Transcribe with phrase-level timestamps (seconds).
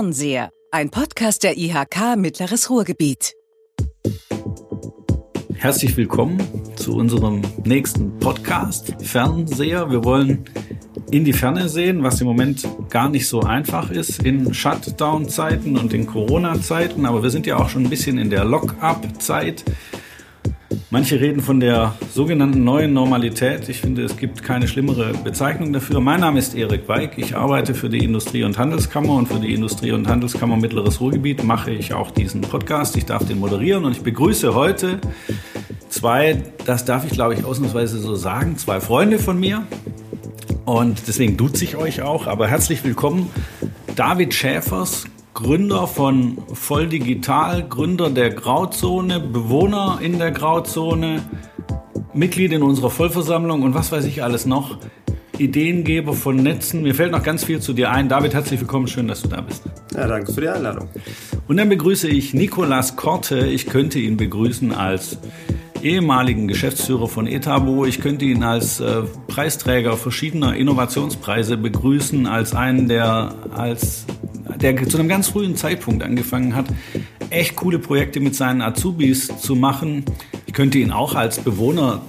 [0.00, 3.34] Fernseher, ein Podcast der IHK Mittleres Ruhrgebiet.
[5.56, 6.40] Herzlich willkommen
[6.76, 9.90] zu unserem nächsten Podcast Fernseher.
[9.90, 10.46] Wir wollen
[11.10, 15.92] in die Ferne sehen, was im Moment gar nicht so einfach ist in Shutdown-Zeiten und
[15.92, 17.04] in Corona-Zeiten.
[17.04, 19.66] Aber wir sind ja auch schon ein bisschen in der Lock-up-Zeit.
[20.92, 23.68] Manche reden von der sogenannten neuen Normalität.
[23.68, 26.00] Ich finde, es gibt keine schlimmere Bezeichnung dafür.
[26.00, 27.16] Mein Name ist Erik Weig.
[27.16, 31.44] Ich arbeite für die Industrie- und Handelskammer und für die Industrie- und Handelskammer Mittleres Ruhrgebiet
[31.44, 32.96] mache ich auch diesen Podcast.
[32.96, 35.00] Ich darf den moderieren und ich begrüße heute
[35.88, 39.66] zwei, das darf ich glaube ich ausnahmsweise so sagen, zwei Freunde von mir.
[40.64, 42.26] Und deswegen duze ich euch auch.
[42.26, 43.30] Aber herzlich willkommen,
[43.94, 45.04] David Schäfers,
[45.42, 51.22] Gründer von Voll Digital, Gründer der Grauzone, Bewohner in der Grauzone,
[52.12, 54.76] Mitglied in unserer Vollversammlung und was weiß ich alles noch.
[55.38, 56.82] Ideengeber von Netzen.
[56.82, 58.10] Mir fällt noch ganz viel zu dir ein.
[58.10, 58.86] David, herzlich willkommen.
[58.86, 59.62] Schön, dass du da bist.
[59.94, 60.88] Ja, danke für die Einladung.
[61.48, 63.46] Und dann begrüße ich Nicolas Korte.
[63.46, 65.16] Ich könnte ihn begrüßen als
[65.82, 67.86] ehemaligen Geschäftsführer von Etabo.
[67.86, 74.04] Ich könnte ihn als äh, Preisträger verschiedener Innovationspreise begrüßen, als einen, der als
[74.60, 76.66] der zu einem ganz frühen Zeitpunkt angefangen hat,
[77.30, 80.04] echt coole Projekte mit seinen Azubis zu machen.
[80.46, 82.02] Ich könnte ihn auch als Bewohner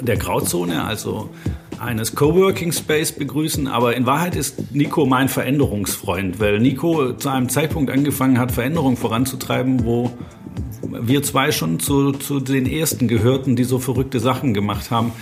[0.00, 1.30] der Grauzone, also
[1.78, 7.48] eines Coworking Space begrüßen, aber in Wahrheit ist Nico mein Veränderungsfreund, weil Nico zu einem
[7.48, 10.10] Zeitpunkt angefangen hat, Veränderungen voranzutreiben, wo
[10.82, 15.12] wir zwei schon zu, zu den ersten gehörten, die so verrückte Sachen gemacht haben.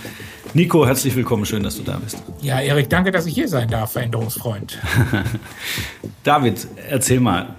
[0.53, 2.21] Nico, herzlich willkommen, schön, dass du da bist.
[2.41, 4.79] Ja, Erik, danke, dass ich hier sein darf, Veränderungsfreund.
[6.23, 7.55] David, erzähl mal,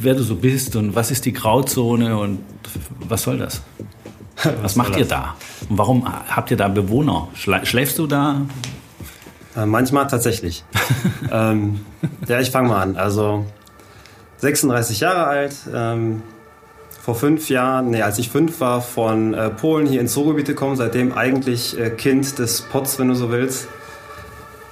[0.00, 2.40] wer du so bist und was ist die Grauzone und
[3.08, 3.62] was soll das?
[4.42, 5.36] Was, was macht ihr da?
[5.68, 7.28] Und warum habt ihr da Bewohner?
[7.34, 8.40] Schläfst du da?
[9.54, 10.64] Äh, manchmal tatsächlich.
[11.30, 11.80] ähm,
[12.26, 12.96] ja, ich fange mal an.
[12.96, 13.46] Also
[14.38, 16.22] 36 Jahre alt, ähm,
[17.02, 20.76] vor fünf Jahren, nee, als ich fünf war, von äh, Polen hier ins Ruhrgebiet gekommen,
[20.76, 23.66] seitdem eigentlich äh, Kind des Pots, wenn du so willst.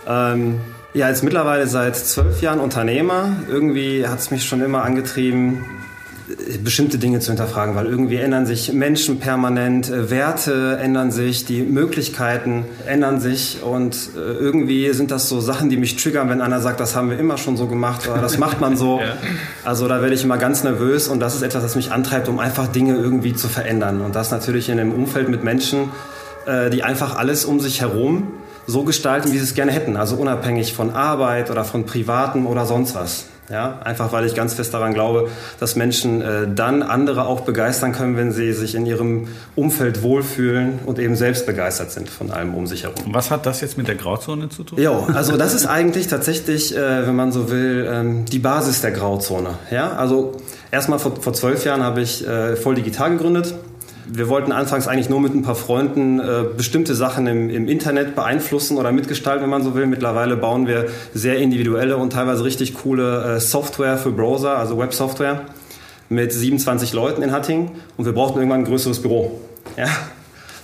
[0.06, 0.60] Ähm,
[0.94, 3.32] ja, jetzt mittlerweile seit zwölf Jahren Unternehmer.
[3.48, 5.64] Irgendwie hat es mich schon immer angetrieben,
[6.62, 11.62] bestimmte Dinge zu hinterfragen, weil irgendwie ändern sich Menschen permanent, äh, Werte ändern sich, die
[11.62, 16.60] Möglichkeiten ändern sich und äh, irgendwie sind das so Sachen, die mich triggern, wenn einer
[16.60, 19.00] sagt, das haben wir immer schon so gemacht oder das macht man so.
[19.00, 19.16] ja.
[19.64, 22.38] Also da werde ich immer ganz nervös und das ist etwas, das mich antreibt, um
[22.38, 25.90] einfach Dinge irgendwie zu verändern und das natürlich in einem Umfeld mit Menschen,
[26.46, 28.28] äh, die einfach alles um sich herum
[28.66, 32.66] so gestalten, wie sie es gerne hätten, also unabhängig von Arbeit oder von Privaten oder
[32.66, 33.26] sonst was.
[33.50, 35.28] Ja, einfach weil ich ganz fest daran glaube,
[35.58, 40.78] dass Menschen äh, dann andere auch begeistern können, wenn sie sich in ihrem Umfeld wohlfühlen
[40.86, 42.96] und eben selbst begeistert sind von allem um sich herum.
[43.08, 44.78] Was hat das jetzt mit der Grauzone zu tun?
[44.80, 48.92] Ja, also das ist eigentlich tatsächlich, äh, wenn man so will, ähm, die Basis der
[48.92, 49.58] Grauzone.
[49.70, 50.36] Ja, also
[50.70, 53.54] erstmal vor, vor zwölf Jahren habe ich äh, voll digital gegründet
[54.12, 58.14] wir wollten anfangs eigentlich nur mit ein paar Freunden äh, bestimmte Sachen im, im, Internet
[58.14, 59.86] beeinflussen oder mitgestalten, wenn man so will.
[59.86, 65.42] Mittlerweile bauen wir sehr individuelle und teilweise richtig coole äh, Software für Browser, also Websoftware,
[66.08, 69.40] mit 27 Leuten in Hattingen und wir brauchten irgendwann ein größeres Büro.
[69.76, 69.86] Ja?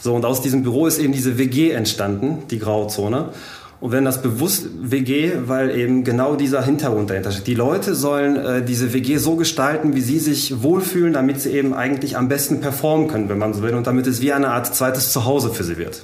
[0.00, 3.30] So, und aus diesem Büro ist eben diese WG entstanden, die Grauzone.
[3.78, 7.46] Und wenn das bewusst WG, weil eben genau dieser Hintergrund dahinter steht.
[7.46, 11.74] Die Leute sollen äh, diese WG so gestalten, wie sie sich wohlfühlen, damit sie eben
[11.74, 14.74] eigentlich am besten performen können, wenn man so will, und damit es wie eine Art
[14.74, 16.02] zweites Zuhause für sie wird.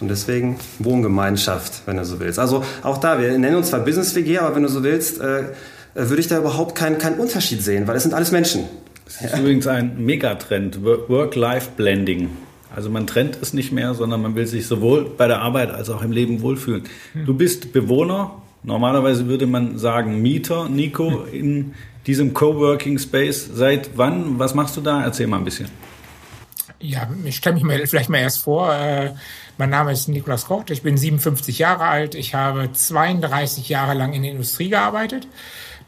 [0.00, 2.38] Und deswegen Wohngemeinschaft, wenn du so willst.
[2.38, 5.44] Also auch da, wir nennen uns zwar Business WG, aber wenn du so willst, äh,
[5.94, 8.64] würde ich da überhaupt keinen keinen Unterschied sehen, weil es sind alles Menschen.
[9.04, 9.38] Das ist ja.
[9.38, 12.30] übrigens ein Megatrend, Work-Life-Blending.
[12.74, 15.90] Also man trennt es nicht mehr, sondern man will sich sowohl bei der Arbeit als
[15.90, 16.84] auch im Leben wohlfühlen.
[17.12, 17.26] Hm.
[17.26, 21.32] Du bist Bewohner, normalerweise würde man sagen Mieter, Nico, hm.
[21.32, 21.74] in
[22.06, 23.50] diesem Coworking Space.
[23.52, 24.38] Seit wann?
[24.38, 25.02] Was machst du da?
[25.02, 25.68] Erzähl mal ein bisschen.
[26.78, 28.72] Ja, ich stelle mich mal, vielleicht mal erst vor.
[28.72, 29.12] Äh,
[29.58, 32.14] mein Name ist Niklas Koch, ich bin 57 Jahre alt.
[32.14, 35.26] Ich habe 32 Jahre lang in der Industrie gearbeitet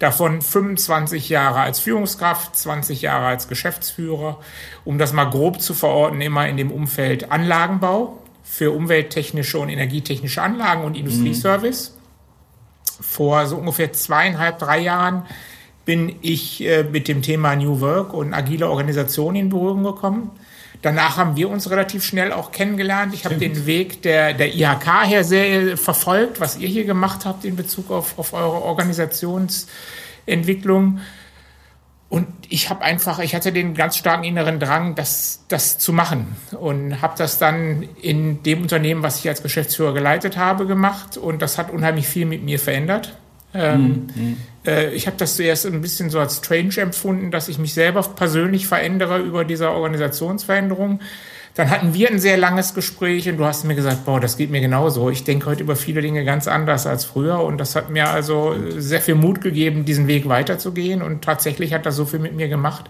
[0.03, 4.41] davon 25 Jahre als Führungskraft, 20 Jahre als Geschäftsführer,
[4.85, 10.43] um das mal grob zu verorten, immer in dem Umfeld Anlagenbau für umwelttechnische und energietechnische
[10.43, 11.91] Anlagen und Industrieservice.
[11.91, 13.05] Mhm.
[13.05, 15.23] Vor so ungefähr zweieinhalb, drei Jahren
[15.85, 20.33] bin ich äh, mit dem Thema New Work und agile Organisation in Berührung gekommen.
[20.83, 23.15] Danach haben wir uns relativ schnell auch kennengelernt.
[23.15, 27.45] Ich habe den Weg der, der IHK her sehr verfolgt, was ihr hier gemacht habt
[27.45, 30.99] in Bezug auf, auf eure Organisationsentwicklung.
[32.09, 36.35] Und ich habe einfach, ich hatte den ganz starken inneren Drang, das, das zu machen.
[36.51, 41.17] Und habe das dann in dem Unternehmen, was ich als Geschäftsführer geleitet habe, gemacht.
[41.17, 43.17] Und das hat unheimlich viel mit mir verändert.
[43.55, 44.37] Ähm, mhm.
[44.67, 48.03] äh, ich habe das zuerst ein bisschen so als strange empfunden, dass ich mich selber
[48.03, 51.01] persönlich verändere über diese Organisationsveränderung.
[51.55, 54.51] Dann hatten wir ein sehr langes Gespräch und du hast mir gesagt, boah, das geht
[54.51, 55.11] mir genauso.
[55.11, 58.57] Ich denke heute über viele Dinge ganz anders als früher und das hat mir also
[58.79, 62.49] sehr viel Mut gegeben, diesen Weg weiterzugehen und tatsächlich hat das so viel mit mir
[62.49, 62.87] gemacht,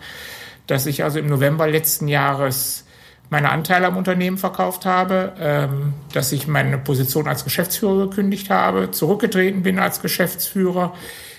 [0.68, 2.84] dass ich also im November letzten Jahres
[3.32, 8.90] meine Anteile am Unternehmen verkauft habe, ähm, dass ich meine Position als Geschäftsführer gekündigt habe,
[8.90, 10.92] zurückgetreten bin als Geschäftsführer,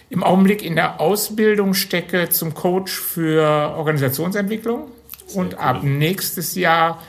[0.09, 4.87] im Augenblick in der Ausbildung stecke zum Coach für Organisationsentwicklung
[5.35, 6.99] und ab nächstes Jahr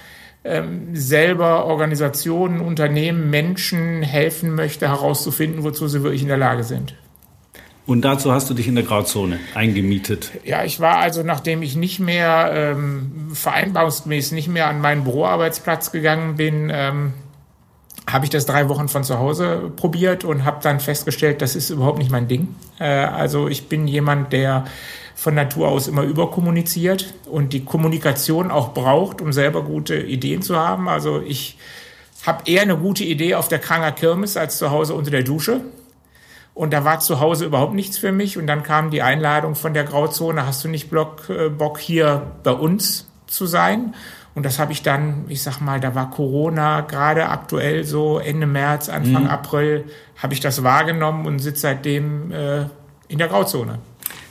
[0.44, 6.94] ähm, selber Organisationen, Unternehmen, Menschen helfen möchte, herauszufinden, wozu sie wirklich in der Lage sind.
[7.86, 10.32] Und dazu hast du dich in der Grauzone eingemietet.
[10.44, 15.92] Ja, ich war also, nachdem ich nicht mehr ähm, vereinbarungsgemäß nicht mehr an meinen Büroarbeitsplatz
[15.92, 17.12] gegangen bin, ähm,
[18.10, 21.70] habe ich das drei Wochen von zu Hause probiert und habe dann festgestellt, das ist
[21.70, 22.54] überhaupt nicht mein Ding.
[22.78, 24.64] Äh, also ich bin jemand, der
[25.14, 30.56] von Natur aus immer überkommuniziert und die Kommunikation auch braucht, um selber gute Ideen zu
[30.56, 30.88] haben.
[30.88, 31.56] Also ich
[32.26, 35.60] habe eher eine gute Idee auf der Kranger Kirmes als zu Hause unter der Dusche.
[36.54, 38.38] Und da war zu Hause überhaupt nichts für mich.
[38.38, 42.22] Und dann kam die Einladung von der Grauzone, hast du nicht Bock, äh, Bock hier
[42.44, 43.94] bei uns zu sein?
[44.34, 48.46] Und das habe ich dann, ich sag mal, da war Corona gerade aktuell so Ende
[48.46, 49.30] März, Anfang mhm.
[49.30, 49.84] April,
[50.16, 52.66] habe ich das wahrgenommen und sitze seitdem äh,
[53.08, 53.78] in der Grauzone.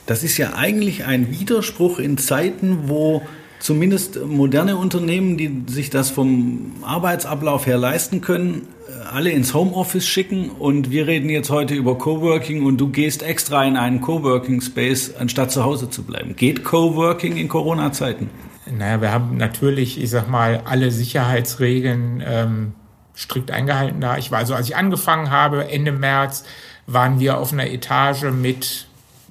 [0.06, 3.22] Das ist ja eigentlich ein Widerspruch in Zeiten, wo
[3.64, 8.68] zumindest moderne Unternehmen, die sich das vom Arbeitsablauf her leisten können,
[9.10, 13.64] alle ins Homeoffice schicken und wir reden jetzt heute über Coworking und du gehst extra
[13.64, 16.36] in einen Coworking Space, anstatt zu Hause zu bleiben.
[16.36, 18.28] Geht Coworking in Corona-Zeiten?
[18.70, 22.72] Naja, wir haben natürlich, ich sag mal, alle Sicherheitsregeln ähm,
[23.16, 24.18] strikt eingehalten da.
[24.18, 26.44] Ich war also, als ich angefangen habe, Ende März,
[26.86, 28.88] waren wir auf einer Etage mit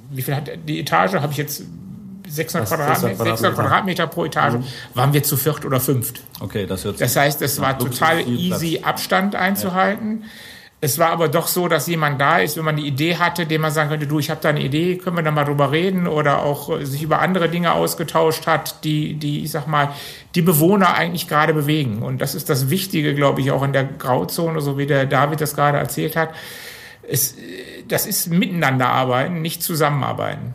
[0.09, 1.15] wie viel hat die Etage?
[1.15, 1.63] Habe ich jetzt
[2.33, 4.63] 600, Quadratmeter, 600 Quadratmeter pro Etage, mhm.
[4.93, 6.21] waren wir zu viert oder fünft.
[6.39, 8.89] Okay, das hört Das heißt, es war total easy, Platz.
[8.89, 10.21] Abstand einzuhalten.
[10.21, 10.27] Ja.
[10.83, 13.61] Es war aber doch so, dass jemand da ist, wenn man die Idee hatte, dem
[13.61, 16.07] man sagen könnte, du, ich habe da eine Idee, können wir da mal drüber reden
[16.07, 19.91] oder auch sich über andere Dinge ausgetauscht hat, die, die, ich sag mal,
[20.35, 22.01] die Bewohner eigentlich gerade bewegen.
[22.01, 25.39] Und das ist das Wichtige, glaube ich, auch in der Grauzone, so wie der David
[25.39, 26.31] das gerade erzählt hat.
[27.07, 27.35] Es,
[27.87, 30.53] das ist miteinander arbeiten, nicht zusammenarbeiten.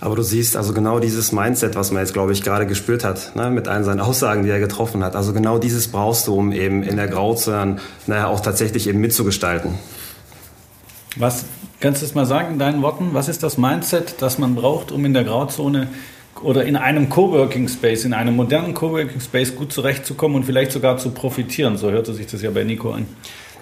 [0.00, 3.36] Aber du siehst also genau dieses Mindset, was man jetzt, glaube ich, gerade gespürt hat,
[3.36, 5.14] ne, mit allen seinen Aussagen, die er getroffen hat.
[5.14, 7.76] Also genau dieses brauchst du, um eben in der Grauzone
[8.06, 9.74] naja, auch tatsächlich eben mitzugestalten.
[11.16, 11.44] Was
[11.80, 13.10] kannst du es mal sagen in deinen Worten?
[13.12, 15.88] Was ist das Mindset, das man braucht, um in der Grauzone
[16.42, 20.96] oder in einem Coworking Space, in einem modernen Coworking Space gut zurechtzukommen und vielleicht sogar
[20.96, 21.76] zu profitieren?
[21.76, 23.06] So hörte sich das ja bei Nico an.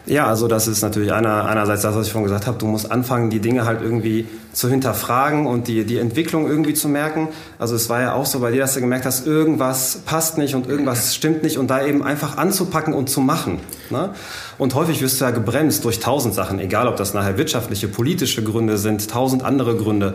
[0.09, 2.57] Ja, also das ist natürlich einer, einerseits das, was ich vorhin gesagt habe.
[2.57, 6.89] Du musst anfangen, die Dinge halt irgendwie zu hinterfragen und die, die Entwicklung irgendwie zu
[6.89, 7.29] merken.
[7.59, 10.55] Also es war ja auch so bei dir, dass du gemerkt hast, irgendwas passt nicht
[10.55, 13.61] und irgendwas stimmt nicht und da eben einfach anzupacken und zu machen.
[13.91, 14.15] Ne?
[14.59, 18.43] Und häufig wirst du ja gebremst durch tausend Sachen, egal ob das nachher wirtschaftliche, politische
[18.43, 20.15] Gründe sind, tausend andere Gründe.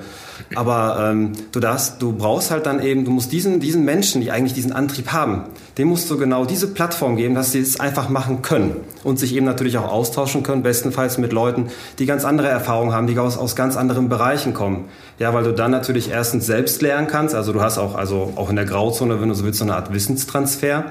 [0.53, 4.31] Aber ähm, du darfst, du brauchst halt dann eben, du musst diesen, diesen Menschen, die
[4.31, 5.45] eigentlich diesen Antrieb haben,
[5.77, 8.75] dem musst du genau diese Plattform geben, dass sie es einfach machen können
[9.05, 11.69] und sich eben natürlich auch austauschen können, bestenfalls mit Leuten,
[11.99, 14.89] die ganz andere Erfahrungen haben, die aus, aus ganz anderen Bereichen kommen.
[15.19, 18.49] Ja, weil du dann natürlich erstens selbst lernen kannst, also du hast auch, also auch
[18.49, 20.83] in der Grauzone, wenn du so willst, so eine Art Wissenstransfer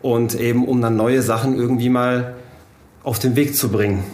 [0.00, 2.34] und eben um dann neue Sachen irgendwie mal
[3.02, 4.04] auf den Weg zu bringen.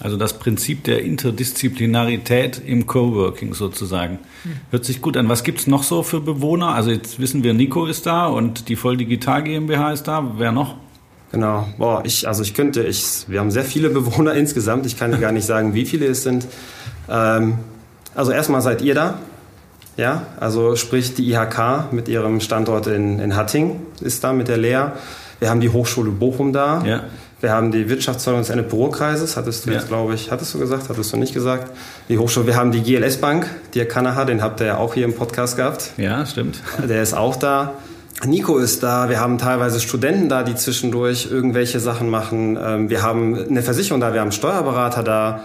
[0.00, 4.18] Also das Prinzip der Interdisziplinarität im Coworking sozusagen.
[4.70, 5.28] Hört sich gut an.
[5.28, 6.74] Was gibt es noch so für Bewohner?
[6.74, 10.32] Also jetzt wissen wir, Nico ist da und die Voll Digital GmbH ist da.
[10.36, 10.74] Wer noch?
[11.30, 11.68] Genau.
[11.78, 14.84] Boah, ich, also ich könnte, ich, wir haben sehr viele Bewohner insgesamt.
[14.86, 16.46] Ich kann gar nicht sagen, wie viele es sind.
[17.08, 17.58] Ähm,
[18.16, 19.18] also erstmal seid ihr da.
[19.96, 24.56] Ja, also sprich die IHK mit ihrem Standort in, in Hatting ist da mit der
[24.56, 24.86] Lea.
[25.38, 26.84] Wir haben die Hochschule Bochum da.
[26.84, 27.04] Ja.
[27.44, 29.76] Wir haben die Wirtschaftsförderung des NPO-Kreises, hattest du ja.
[29.76, 31.76] jetzt, glaube ich, hattest du gesagt, hattest du nicht gesagt.
[32.08, 35.04] Die Hochschule, wir haben die GLS Bank, Dirk Kanaha, den habt ihr ja auch hier
[35.04, 35.90] im Podcast gehabt.
[35.98, 36.62] Ja, stimmt.
[36.88, 37.74] Der ist auch da.
[38.24, 42.58] Nico ist da, wir haben teilweise Studenten da, die zwischendurch irgendwelche Sachen machen.
[42.58, 45.40] Ähm, wir haben eine Versicherung da, wir haben einen Steuerberater da.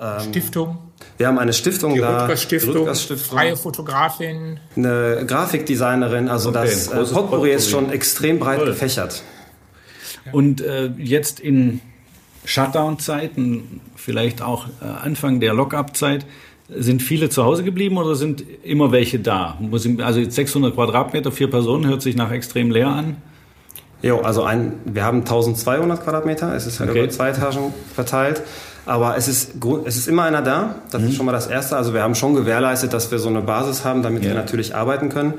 [0.00, 0.78] Ähm, Stiftung.
[1.16, 2.36] Wir haben eine Stiftung die da.
[2.36, 4.58] Stiftung, Stiftung, freie Fotografin.
[4.74, 6.28] Eine Grafikdesignerin.
[6.28, 8.66] Also okay, das äh, Potpourri ist schon extrem breit Toll.
[8.66, 9.22] gefächert.
[10.32, 11.80] Und äh, jetzt in
[12.44, 16.26] Shutdown-Zeiten, vielleicht auch äh, Anfang der Lock-up-Zeit,
[16.68, 19.56] sind viele zu Hause geblieben oder sind immer welche da?
[19.98, 23.16] Also jetzt 600 Quadratmeter, vier Personen, hört sich nach extrem leer an.
[24.02, 27.00] Jo, also ein, wir haben 1200 Quadratmeter, es ist halt okay.
[27.00, 28.42] über zwei Etagen verteilt.
[28.84, 29.54] Aber es ist,
[29.84, 30.76] es ist immer einer da.
[30.92, 31.08] Das mhm.
[31.08, 31.76] ist schon mal das Erste.
[31.76, 34.30] Also wir haben schon gewährleistet, dass wir so eine Basis haben, damit ja.
[34.30, 35.34] wir natürlich arbeiten können.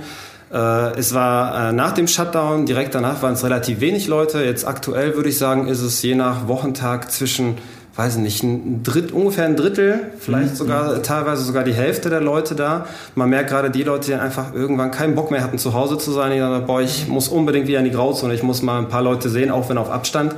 [0.52, 4.44] Äh, es war äh, nach dem Shutdown, direkt danach waren es relativ wenig Leute.
[4.44, 7.58] Jetzt aktuell würde ich sagen, ist es je nach Wochentag zwischen
[7.98, 10.56] weiß nicht, ein Dritt, ungefähr ein Drittel, vielleicht mhm.
[10.56, 12.86] sogar teilweise sogar die Hälfte der Leute da.
[13.16, 16.12] Man merkt gerade die Leute, die einfach irgendwann keinen Bock mehr hatten, zu Hause zu
[16.12, 18.88] sein, die sagen, boah, ich muss unbedingt wieder in die Grauzone, ich muss mal ein
[18.88, 20.36] paar Leute sehen, auch wenn auf Abstand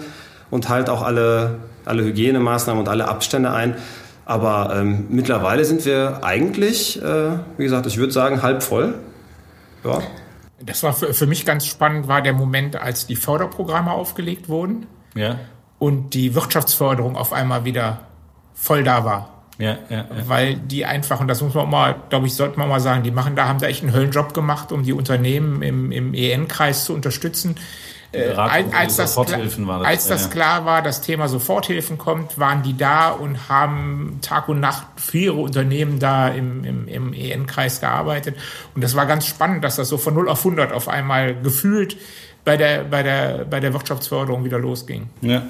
[0.49, 3.75] und halt auch alle, alle Hygienemaßnahmen und alle Abstände ein.
[4.25, 8.93] Aber ähm, mittlerweile sind wir eigentlich, äh, wie gesagt, ich würde sagen, halb voll.
[9.83, 10.01] Ja.
[10.61, 14.87] Das war für, für mich ganz spannend, war der Moment, als die Förderprogramme aufgelegt wurden.
[15.15, 15.39] Ja
[15.79, 18.01] und die Wirtschaftsförderung auf einmal wieder
[18.53, 19.29] voll da war.
[19.57, 20.07] Ja, ja, ja.
[20.27, 23.03] Weil die einfach, und das muss man auch mal, glaube ich, sollte man mal sagen,
[23.03, 26.85] die machen da, haben da echt einen Höllenjob gemacht, um die Unternehmen im, im EN-Kreis
[26.85, 27.55] zu unterstützen.
[28.11, 30.29] Äh, als, als, das, war das, als das ja.
[30.29, 35.17] klar war, das Thema Soforthilfen kommt, waren die da und haben Tag und Nacht für
[35.17, 38.35] ihre Unternehmen da im, im, im EN-Kreis gearbeitet.
[38.73, 41.97] Und das war ganz spannend, dass das so von 0 auf 100 auf einmal gefühlt
[42.45, 45.07] bei der, bei der, bei der Wirtschaftsförderung wieder losging.
[45.21, 45.43] Ja.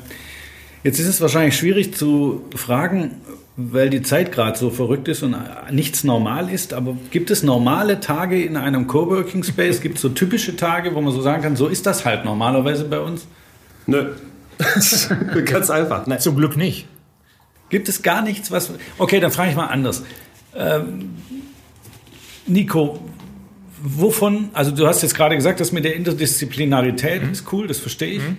[0.84, 3.22] Jetzt ist es wahrscheinlich schwierig zu fragen,
[3.62, 5.36] weil die Zeit gerade so verrückt ist und
[5.72, 6.74] nichts normal ist.
[6.74, 9.82] Aber gibt es normale Tage in einem Coworking Space?
[9.82, 12.86] Gibt es so typische Tage, wo man so sagen kann, so ist das halt normalerweise
[12.86, 13.28] bei uns?
[13.86, 14.14] Nö.
[15.46, 16.08] Ganz einfach.
[16.08, 16.20] Nein.
[16.20, 16.88] Zum Glück nicht.
[17.70, 18.72] Gibt es gar nichts, was.
[18.98, 20.04] Okay, dann frage ich mal anders.
[20.56, 21.16] Ähm,
[22.48, 23.00] Nico,
[23.82, 27.32] wovon, also du hast jetzt gerade gesagt, das mit der Interdisziplinarität mhm.
[27.32, 28.24] ist cool, das verstehe ich.
[28.24, 28.38] Mhm.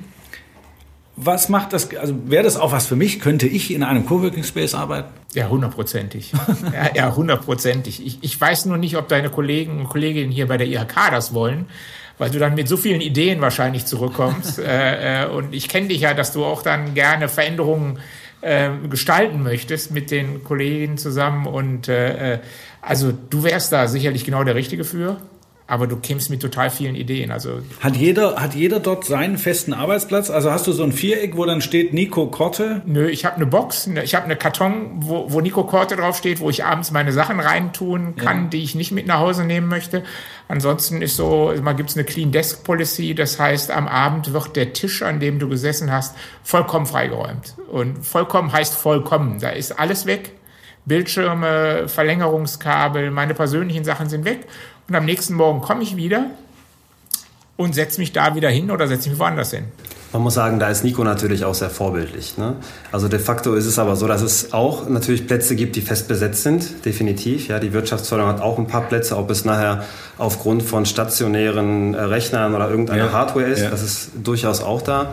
[1.22, 3.20] Was macht das, also wäre das auch was für mich?
[3.20, 5.08] Könnte ich in einem Coworking Space arbeiten?
[5.34, 6.32] Ja, hundertprozentig.
[6.72, 8.04] ja, ja, hundertprozentig.
[8.04, 11.34] Ich, ich weiß nur nicht, ob deine Kollegen und Kolleginnen hier bei der IHK das
[11.34, 11.66] wollen,
[12.18, 14.58] weil du dann mit so vielen Ideen wahrscheinlich zurückkommst.
[14.60, 17.98] äh, äh, und ich kenne dich ja, dass du auch dann gerne Veränderungen
[18.40, 21.46] äh, gestalten möchtest mit den Kollegen zusammen.
[21.46, 22.38] Und äh, äh
[22.82, 25.20] also du wärst da sicherlich genau der Richtige für
[25.70, 27.30] aber du kämst mit total vielen Ideen.
[27.30, 30.28] Also hat jeder, hat jeder dort seinen festen Arbeitsplatz?
[30.28, 32.82] Also hast du so ein Viereck, wo dann steht Nico Korte?
[32.86, 36.40] Nö, ich habe eine Box, ne, ich habe eine Karton, wo, wo Nico Korte draufsteht,
[36.40, 38.48] wo ich abends meine Sachen reintun kann, ja.
[38.48, 40.02] die ich nicht mit nach Hause nehmen möchte.
[40.48, 44.72] Ansonsten ist so, mal gibt's eine Clean Desk Policy, das heißt, am Abend wird der
[44.72, 47.54] Tisch, an dem du gesessen hast, vollkommen freigeräumt.
[47.70, 49.38] Und vollkommen heißt vollkommen.
[49.38, 50.32] Da ist alles weg.
[50.86, 54.48] Bildschirme, Verlängerungskabel, meine persönlichen Sachen sind weg
[54.90, 56.26] und am nächsten Morgen komme ich wieder
[57.56, 59.64] und setze mich da wieder hin oder setze mich woanders hin.
[60.12, 62.36] Man muss sagen, da ist Nico natürlich auch sehr vorbildlich.
[62.36, 62.56] Ne?
[62.90, 66.08] Also de facto ist es aber so, dass es auch natürlich Plätze gibt, die fest
[66.08, 67.46] besetzt sind, definitiv.
[67.46, 69.84] Ja, die Wirtschaftsförderung hat auch ein paar Plätze, ob es nachher
[70.18, 73.12] aufgrund von stationären äh, Rechnern oder irgendeiner ja.
[73.12, 73.70] Hardware ist, ja.
[73.70, 75.12] das ist durchaus auch da.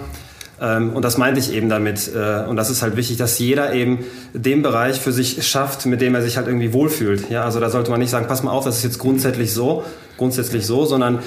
[0.59, 2.09] Ähm, und das meinte ich eben damit.
[2.13, 3.99] Äh, und das ist halt wichtig, dass jeder eben
[4.33, 7.29] den Bereich für sich schafft, mit dem er sich halt irgendwie wohlfühlt.
[7.29, 9.83] Ja, also da sollte man nicht sagen, pass mal auf, das ist jetzt grundsätzlich so,
[10.17, 11.19] grundsätzlich so, sondern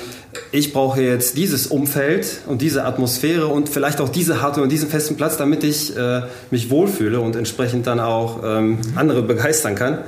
[0.53, 4.89] ich brauche jetzt dieses Umfeld und diese Atmosphäre und vielleicht auch diese Hardware und diesen
[4.89, 9.99] festen Platz, damit ich äh, mich wohlfühle und entsprechend dann auch ähm, andere begeistern kann.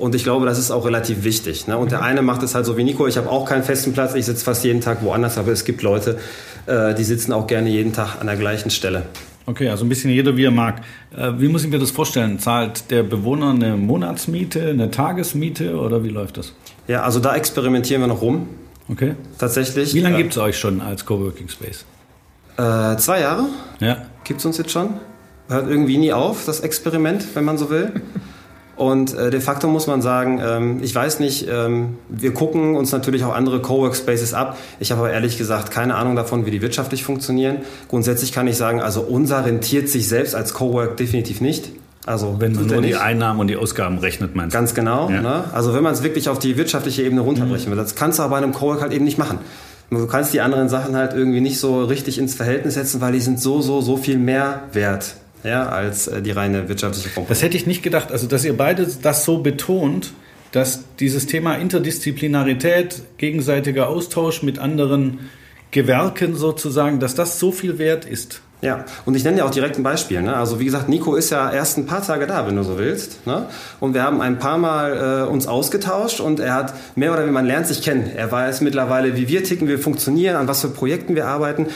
[0.00, 1.66] Und ich glaube, das ist auch relativ wichtig.
[1.66, 1.76] Ne?
[1.76, 3.06] Und der eine macht es halt so wie Nico.
[3.06, 4.14] Ich habe auch keinen festen Platz.
[4.14, 6.16] Ich sitze fast jeden Tag woanders, aber es gibt Leute,
[6.70, 9.02] äh, die sitzen auch gerne jeden Tag an der gleichen Stelle.
[9.46, 10.82] Okay, also ein bisschen jeder wie er mag.
[11.16, 12.38] Äh, wie muss ich mir das vorstellen?
[12.38, 16.54] Zahlt der Bewohner eine Monatsmiete, eine Tagesmiete oder wie läuft das?
[16.86, 18.48] Ja, also da experimentieren wir noch rum.
[18.88, 19.14] Okay.
[19.38, 19.94] Tatsächlich.
[19.94, 21.84] Wie lange gibt es euch schon als Coworking Space?
[22.56, 23.46] Äh, zwei Jahre.
[23.80, 24.06] Ja.
[24.24, 24.94] Gibt es uns jetzt schon.
[25.48, 27.92] Hört irgendwie nie auf, das Experiment, wenn man so will.
[28.80, 32.92] Und äh, de facto muss man sagen, ähm, ich weiß nicht, ähm, wir gucken uns
[32.92, 34.56] natürlich auch andere Coworkspaces ab.
[34.78, 37.58] Ich habe aber ehrlich gesagt keine Ahnung davon, wie die wirtschaftlich funktionieren.
[37.90, 41.72] Grundsätzlich kann ich sagen, also unser rentiert sich selbst als Cowork definitiv nicht.
[42.06, 44.58] Also wenn man nur die Einnahmen und die Ausgaben rechnet, meinst du?
[44.58, 45.10] Ganz genau.
[45.10, 45.20] Ja.
[45.20, 45.44] Ne?
[45.52, 47.76] Also wenn man es wirklich auf die wirtschaftliche Ebene runterbrechen mhm.
[47.76, 49.40] will, das kannst du aber bei einem Cowork halt eben nicht machen.
[49.90, 53.20] Du kannst die anderen Sachen halt irgendwie nicht so richtig ins Verhältnis setzen, weil die
[53.20, 57.32] sind so, so, so viel mehr wert ja, als äh, die reine wirtschaftliche Komponente.
[57.32, 58.12] Das hätte ich nicht gedacht.
[58.12, 60.12] Also, dass ihr beide das so betont,
[60.52, 65.30] dass dieses Thema Interdisziplinarität, gegenseitiger Austausch mit anderen
[65.70, 68.42] Gewerken sozusagen, dass das so viel wert ist.
[68.62, 70.20] Ja, und ich nenne dir auch direkt ein Beispiel.
[70.20, 70.36] Ne?
[70.36, 73.26] Also wie gesagt, Nico ist ja erst ein paar Tage da, wenn du so willst.
[73.26, 73.46] Ne?
[73.78, 77.32] Und wir haben ein paar Mal äh, uns ausgetauscht und er hat mehr oder weniger,
[77.32, 78.10] man lernt sich kennen.
[78.14, 81.68] Er weiß mittlerweile, wie wir ticken, wie wir funktionieren, an was für Projekten wir arbeiten.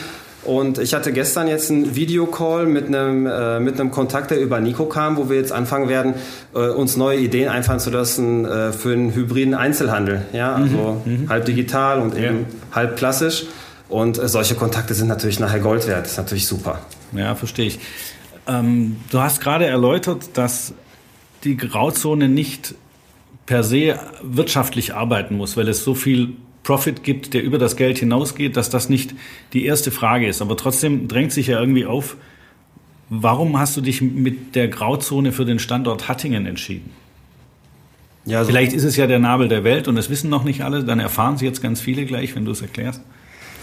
[0.45, 4.59] Und ich hatte gestern jetzt einen Videocall mit einem, äh, mit einem Kontakt, der über
[4.59, 6.13] Nico kam, wo wir jetzt anfangen werden,
[6.53, 10.21] äh, uns neue Ideen einfallen zu lassen äh, für einen hybriden Einzelhandel.
[10.33, 11.23] Ja, also mhm.
[11.23, 11.29] mhm.
[11.29, 12.75] halb digital und eben ja.
[12.75, 13.45] halb klassisch.
[13.89, 16.05] Und äh, solche Kontakte sind natürlich nachher Gold wert.
[16.05, 16.79] Das ist natürlich super.
[17.11, 17.79] Ja, verstehe ich.
[18.47, 20.73] Ähm, du hast gerade erläutert, dass
[21.43, 22.75] die Grauzone nicht
[23.45, 26.35] per se wirtschaftlich arbeiten muss, weil es so viel
[26.65, 29.13] Profit gibt, der über das Geld hinausgeht, dass das nicht
[29.53, 30.41] die erste Frage ist.
[30.41, 32.17] Aber trotzdem drängt sich ja irgendwie auf,
[33.09, 36.89] warum hast du dich mit der Grauzone für den Standort Hattingen entschieden?
[38.25, 40.61] Ja, also Vielleicht ist es ja der Nabel der Welt und das wissen noch nicht
[40.63, 43.01] alle, dann erfahren sie jetzt ganz viele gleich, wenn du es erklärst.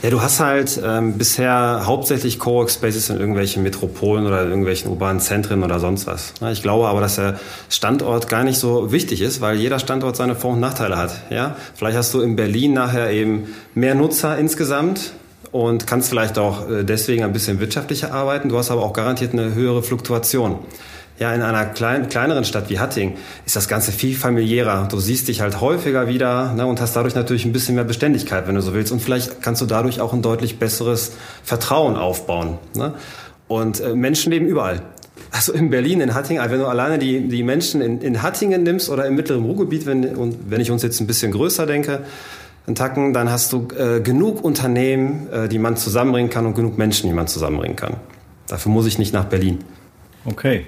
[0.03, 4.91] Ja, du hast halt ähm, bisher hauptsächlich Cowork Spaces in irgendwelchen Metropolen oder in irgendwelchen
[4.91, 6.35] urbanen Zentren oder sonst was.
[6.51, 10.35] Ich glaube aber, dass der Standort gar nicht so wichtig ist, weil jeder Standort seine
[10.35, 11.15] Vor- und Nachteile hat.
[11.31, 15.13] Ja, vielleicht hast du in Berlin nachher eben mehr Nutzer insgesamt
[15.53, 18.49] und kannst vielleicht auch äh, deswegen ein bisschen wirtschaftlicher arbeiten.
[18.49, 20.59] Du hast aber auch garantiert eine höhere Fluktuation.
[21.23, 24.89] Ja, in einer klein, kleineren Stadt wie Hatting ist das Ganze viel familiärer.
[24.91, 28.49] Du siehst dich halt häufiger wieder ne, und hast dadurch natürlich ein bisschen mehr Beständigkeit,
[28.49, 28.91] wenn du so willst.
[28.91, 31.13] Und vielleicht kannst du dadurch auch ein deutlich besseres
[31.45, 32.59] Vertrauen aufbauen.
[32.75, 32.95] Ne?
[33.47, 34.83] Und äh, Menschen leben überall.
[35.31, 38.91] Also in Berlin, in Hattingen, wenn du alleine die, die Menschen in, in Hattingen nimmst
[38.91, 42.01] oder im mittleren Ruhrgebiet, wenn, und wenn ich uns jetzt ein bisschen größer denke,
[42.67, 46.79] in Tacken, dann hast du äh, genug Unternehmen, äh, die man zusammenbringen kann und genug
[46.79, 47.99] Menschen, die man zusammenbringen kann.
[48.49, 49.61] Dafür muss ich nicht nach Berlin.
[50.25, 50.67] Okay.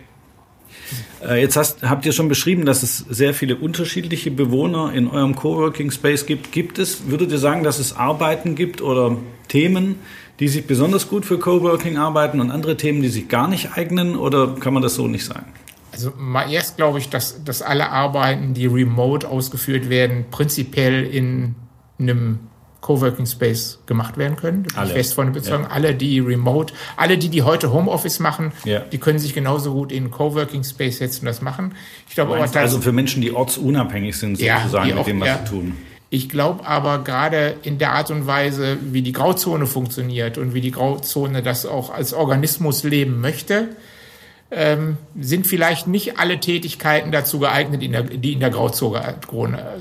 [1.26, 5.34] Äh, jetzt hast, habt ihr schon beschrieben, dass es sehr viele unterschiedliche Bewohner in eurem
[5.34, 6.52] Coworking Space gibt.
[6.52, 9.16] Gibt es, würdet ihr sagen, dass es Arbeiten gibt oder
[9.48, 9.96] Themen,
[10.40, 14.16] die sich besonders gut für Coworking arbeiten und andere Themen, die sich gar nicht eignen?
[14.16, 15.46] Oder kann man das so nicht sagen?
[15.92, 21.54] Also mal erst glaube ich, dass, dass alle Arbeiten, die remote ausgeführt werden, prinzipiell in
[22.00, 22.40] einem
[22.84, 24.66] Coworking Space gemacht werden können.
[24.76, 24.88] alle.
[24.88, 25.62] Ich fest von Überzeugung.
[25.62, 25.70] Ja.
[25.70, 28.80] Alle, die remote, alle, die, die heute Homeoffice machen, ja.
[28.80, 31.74] die können sich genauso gut in Coworking Space setzen und das machen.
[32.10, 35.50] Ich glaube, aber also für Menschen, die ortsunabhängig sind, sozusagen ja, mit dem, was sie
[35.50, 35.76] tun.
[36.10, 40.60] Ich glaube aber gerade in der Art und Weise, wie die Grauzone funktioniert und wie
[40.60, 43.70] die Grauzone das auch als Organismus leben möchte,
[44.50, 49.16] ähm, sind vielleicht nicht alle Tätigkeiten dazu geeignet, in der, die in der Grauzone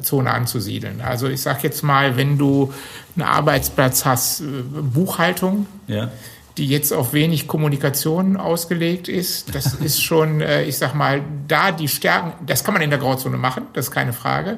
[0.02, 1.02] Zone anzusiedeln.
[1.02, 2.74] Also ich sage jetzt mal, wenn du
[3.16, 6.12] einen Arbeitsplatz hast, äh, Buchhaltung, ja.
[6.58, 11.72] die jetzt auf wenig Kommunikation ausgelegt ist, das ist schon, äh, ich sag mal, da
[11.72, 14.58] die Stärken, das kann man in der Grauzone machen, das ist keine Frage.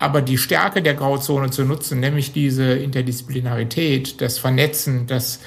[0.00, 5.40] Aber die Stärke der Grauzone zu nutzen, nämlich diese Interdisziplinarität, das Vernetzen, das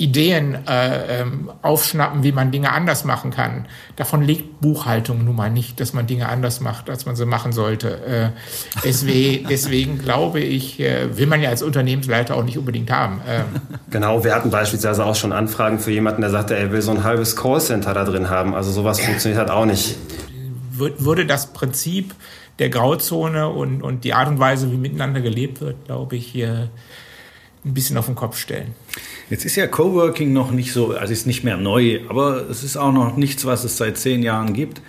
[0.00, 3.66] Ideen äh, ähm, aufschnappen, wie man Dinge anders machen kann.
[3.96, 7.52] Davon legt Buchhaltung nun mal nicht, dass man Dinge anders macht, als man sie machen
[7.52, 8.00] sollte.
[8.06, 8.28] Äh,
[8.82, 13.20] deswegen, deswegen glaube ich, äh, will man ja als Unternehmensleiter auch nicht unbedingt haben.
[13.28, 13.44] Ähm.
[13.90, 17.04] Genau, wir hatten beispielsweise auch schon Anfragen für jemanden, der sagte, er will so ein
[17.04, 18.54] halbes Callcenter da drin haben.
[18.54, 19.96] Also sowas funktioniert halt auch nicht.
[20.72, 22.14] Würde das Prinzip
[22.58, 26.70] der Grauzone und, und die Art und Weise, wie miteinander gelebt wird, glaube ich, hier
[27.64, 28.74] ein bisschen auf den Kopf stellen.
[29.28, 32.76] Jetzt ist ja Coworking noch nicht so, also ist nicht mehr neu, aber es ist
[32.76, 34.80] auch noch nichts, was es seit zehn Jahren gibt.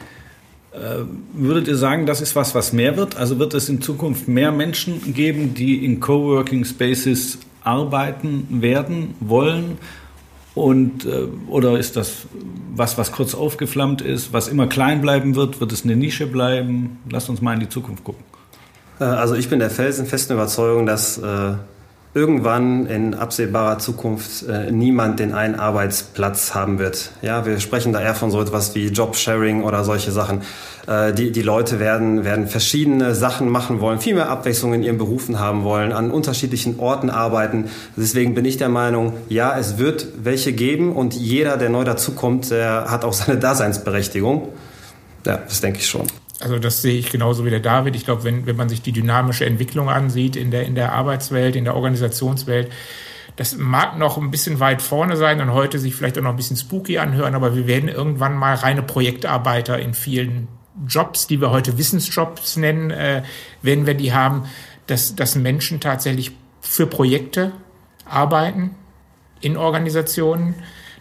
[0.72, 1.04] Äh,
[1.34, 3.18] würdet ihr sagen, das ist was, was mehr wird?
[3.18, 9.78] Also wird es in Zukunft mehr Menschen geben, die in Coworking Spaces arbeiten werden, wollen?
[10.54, 12.28] Und, äh, oder ist das
[12.74, 15.60] was, was kurz aufgeflammt ist, was immer klein bleiben wird?
[15.60, 17.00] Wird es eine Nische bleiben?
[17.10, 18.24] Lasst uns mal in die Zukunft gucken.
[19.00, 21.18] Äh, also ich bin der felsenfesten Überzeugung, dass
[22.14, 27.12] irgendwann in absehbarer Zukunft äh, niemand den einen Arbeitsplatz haben wird.
[27.22, 30.42] Ja, wir sprechen da eher von so etwas wie Jobsharing oder solche Sachen.
[30.88, 34.98] Äh, die, die Leute werden, werden verschiedene Sachen machen wollen, viel mehr Abwechslung in ihren
[34.98, 37.70] Berufen haben wollen, an unterschiedlichen Orten arbeiten.
[37.96, 42.52] Deswegen bin ich der Meinung, ja, es wird welche geben und jeder, der neu dazukommt,
[42.52, 44.50] der hat auch seine Daseinsberechtigung.
[45.26, 46.08] Ja, das denke ich schon.
[46.42, 47.96] Also das sehe ich genauso wie der David.
[47.96, 51.56] Ich glaube, wenn, wenn man sich die dynamische Entwicklung ansieht in der, in der Arbeitswelt,
[51.56, 52.72] in der Organisationswelt,
[53.36, 56.36] das mag noch ein bisschen weit vorne sein und heute sich vielleicht auch noch ein
[56.36, 60.48] bisschen spooky anhören, aber wir werden irgendwann mal reine Projektarbeiter in vielen
[60.88, 63.24] Jobs, die wir heute Wissensjobs nennen, äh,
[63.62, 64.46] werden wir die haben,
[64.88, 67.52] dass, dass Menschen tatsächlich für Projekte
[68.06, 68.76] arbeiten
[69.40, 70.56] in Organisationen,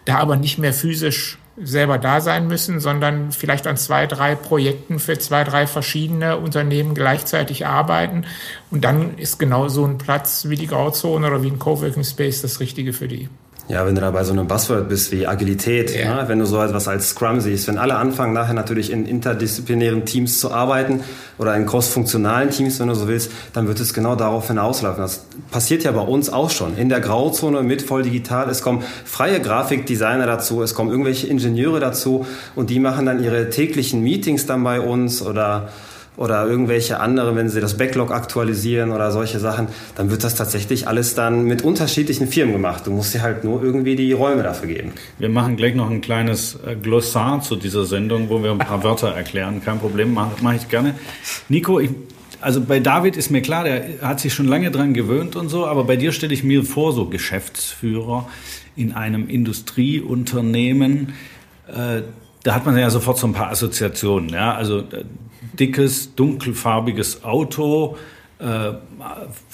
[0.05, 4.99] da aber nicht mehr physisch selber da sein müssen, sondern vielleicht an zwei, drei Projekten
[4.99, 8.25] für zwei, drei verschiedene Unternehmen gleichzeitig arbeiten.
[8.71, 12.43] Und dann ist genau so ein Platz wie die Grauzone oder wie ein Coworking Space
[12.43, 13.29] das Richtige für die.
[13.71, 16.23] Ja, wenn du dabei so einem Buzzword bist wie Agilität, ja.
[16.23, 16.29] ne?
[16.29, 20.41] wenn du so etwas als Scrum siehst, wenn alle anfangen, nachher natürlich in interdisziplinären Teams
[20.41, 21.05] zu arbeiten
[21.39, 25.01] oder in cross-funktionalen Teams, wenn du so willst, dann wird es genau darauf hinauslaufen.
[25.01, 26.77] Das passiert ja bei uns auch schon.
[26.77, 28.51] In der Grauzone mit voll digital.
[28.51, 33.51] Es kommen freie Grafikdesigner dazu, es kommen irgendwelche Ingenieure dazu und die machen dann ihre
[33.51, 35.69] täglichen Meetings dann bei uns oder
[36.21, 40.87] oder irgendwelche andere, wenn sie das Backlog aktualisieren oder solche Sachen, dann wird das tatsächlich
[40.87, 42.87] alles dann mit unterschiedlichen Firmen gemacht.
[42.87, 44.93] Du musst dir halt nur irgendwie die Räume dafür geben.
[45.19, 48.85] Wir machen gleich noch ein kleines äh, Glossar zu dieser Sendung, wo wir ein paar
[48.85, 49.63] Wörter erklären.
[49.65, 50.95] Kein Problem, mache mach ich gerne.
[51.49, 51.89] Nico, ich,
[52.43, 55.65] also bei David ist mir klar, der hat sich schon lange dran gewöhnt und so,
[55.67, 58.29] aber bei dir stelle ich mir vor, so Geschäftsführer
[58.77, 61.15] in einem Industrieunternehmen,
[61.69, 62.03] äh,
[62.43, 64.29] da hat man ja sofort so ein paar Assoziationen.
[64.29, 64.55] Ja?
[64.55, 65.05] Also äh,
[65.61, 67.97] dickes, dunkelfarbiges Auto,
[68.41, 68.73] äh,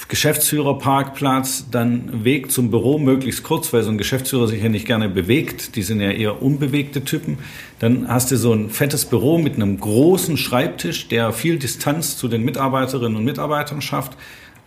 [0.09, 5.09] Geschäftsführerparkplatz, dann Weg zum Büro möglichst kurz, weil so ein Geschäftsführer sich ja nicht gerne
[5.09, 5.75] bewegt.
[5.75, 7.39] Die sind ja eher unbewegte Typen.
[7.81, 12.29] Dann hast du so ein fettes Büro mit einem großen Schreibtisch, der viel Distanz zu
[12.29, 14.17] den Mitarbeiterinnen und Mitarbeitern schafft,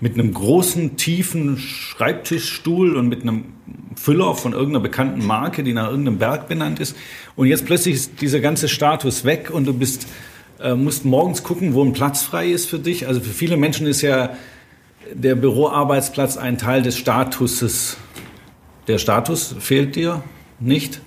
[0.01, 3.45] mit einem großen, tiefen Schreibtischstuhl und mit einem
[3.95, 6.95] Füller von irgendeiner bekannten Marke, die nach irgendeinem Berg benannt ist.
[7.35, 10.07] Und jetzt plötzlich ist dieser ganze Status weg und du bist
[10.61, 13.07] äh, musst morgens gucken, wo ein Platz frei ist für dich.
[13.07, 14.31] Also für viele Menschen ist ja
[15.13, 17.97] der Büroarbeitsplatz ein Teil des Statuses.
[18.87, 20.23] Der Status fehlt dir
[20.59, 21.01] nicht?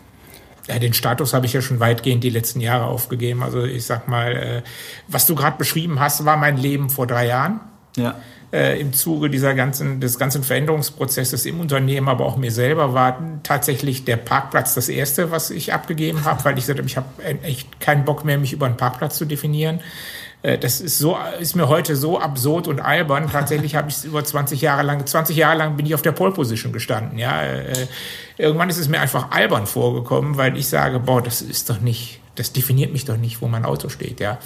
[0.69, 3.43] Ja, den Status habe ich ja schon weitgehend die letzten Jahre aufgegeben.
[3.43, 4.62] Also ich sag mal, äh,
[5.09, 7.61] was du gerade beschrieben hast, war mein Leben vor drei Jahren.
[7.97, 8.17] Ja
[8.53, 13.19] äh, im Zuge dieser ganzen, des ganzen Veränderungsprozesses im Unternehmen, aber auch mir selber war
[13.43, 17.07] tatsächlich der Parkplatz das erste, was ich abgegeben habe, weil ich gesagt habe, ich habe
[17.43, 19.81] echt keinen Bock mehr, mich über einen Parkplatz zu definieren.
[20.43, 23.31] Äh, das ist so, ist mir heute so absurd und albern.
[23.31, 26.12] Tatsächlich habe ich es über 20 Jahre lang, 20 Jahre lang bin ich auf der
[26.12, 27.19] Pole Position gestanden.
[27.19, 27.87] Ja, äh,
[28.37, 32.21] irgendwann ist es mir einfach albern vorgekommen, weil ich sage, boah, das ist doch nicht,
[32.35, 34.21] das definiert mich doch nicht, wo mein Auto steht.
[34.21, 34.38] Ja,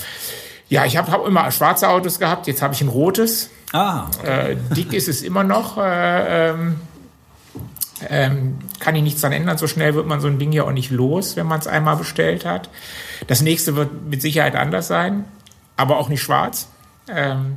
[0.68, 2.46] ja, ich habe hab immer schwarze Autos gehabt.
[2.46, 3.50] Jetzt habe ich ein rotes.
[3.72, 4.06] Ah.
[4.24, 5.78] Äh, dick ist es immer noch.
[5.78, 6.80] Äh, ähm,
[8.08, 9.58] ähm, kann ich nichts dran ändern.
[9.58, 11.96] So schnell wird man so ein Ding ja auch nicht los, wenn man es einmal
[11.96, 12.68] bestellt hat.
[13.26, 15.24] Das nächste wird mit Sicherheit anders sein,
[15.76, 16.68] aber auch nicht schwarz.
[17.08, 17.56] Ähm,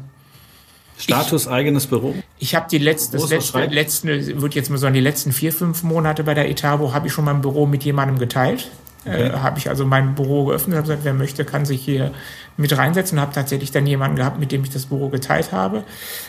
[0.97, 2.15] Status ich, eigenes Büro?
[2.37, 5.83] Ich habe die letzte, das letzte, letzte, wird jetzt mal sagen, die letzten vier, fünf
[5.83, 8.69] Monate bei der Etabo habe ich schon mein Büro mit jemandem geteilt.
[9.05, 12.11] Äh, habe ich also mein Büro geöffnet, habe gesagt, wer möchte, kann sich hier
[12.57, 15.83] mit reinsetzen und habe tatsächlich dann jemanden gehabt, mit dem ich das Büro geteilt habe.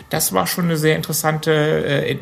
[0.09, 2.17] Das war schon eine sehr interessante, äh,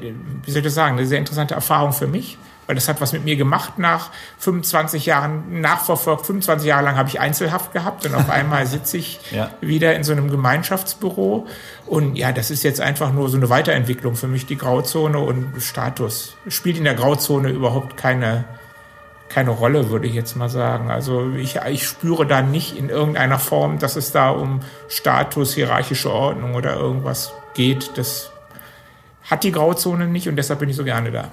[0.45, 3.13] wie soll ich das sagen, eine sehr interessante Erfahrung für mich, weil das hat was
[3.13, 8.15] mit mir gemacht nach 25 Jahren, nachverfolgt, 25 Jahre lang habe ich Einzelhaft gehabt und
[8.15, 9.51] auf einmal sitze ich ja.
[9.61, 11.47] wieder in so einem Gemeinschaftsbüro
[11.85, 15.61] und ja, das ist jetzt einfach nur so eine Weiterentwicklung für mich, die Grauzone und
[15.61, 16.37] Status.
[16.49, 18.45] Spielt in der Grauzone überhaupt keine
[19.29, 20.91] keine Rolle, würde ich jetzt mal sagen.
[20.91, 26.13] Also ich, ich spüre da nicht in irgendeiner Form, dass es da um Status, hierarchische
[26.13, 27.93] Ordnung oder irgendwas geht.
[27.97, 28.31] Das
[29.25, 31.29] hat die Grauzone nicht und deshalb bin ich so gerne da.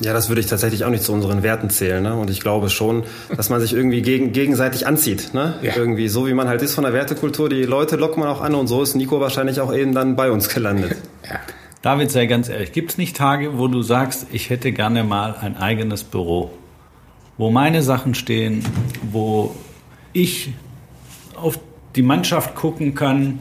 [0.00, 2.02] Ja, das würde ich tatsächlich auch nicht zu unseren Werten zählen.
[2.02, 2.14] Ne?
[2.14, 3.04] Und ich glaube schon,
[3.36, 5.34] dass man sich irgendwie gegen, gegenseitig anzieht.
[5.34, 5.54] Ne?
[5.62, 5.76] Ja.
[5.76, 7.48] Irgendwie so, wie man halt ist von der Wertekultur.
[7.48, 10.30] Die Leute lockt man auch an und so ist Nico wahrscheinlich auch eben dann bei
[10.30, 10.96] uns gelandet.
[11.26, 11.40] Ja.
[11.80, 15.36] David, sei ganz ehrlich, gibt es nicht Tage, wo du sagst, ich hätte gerne mal
[15.40, 16.50] ein eigenes Büro?
[17.36, 18.64] Wo meine Sachen stehen,
[19.10, 19.54] wo
[20.12, 20.52] ich
[21.34, 21.58] auf
[21.96, 23.40] die Mannschaft gucken kann,